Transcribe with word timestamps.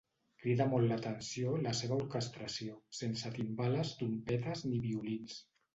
Crida 0.43 0.65
molt 0.69 0.89
l'atenció 0.91 1.51
la 1.65 1.75
seva 1.81 1.97
orquestració: 2.05 2.81
sense 3.03 3.35
timbales, 3.39 3.97
trompetes, 4.03 4.69
ni 4.73 4.87
violins. 4.91 5.43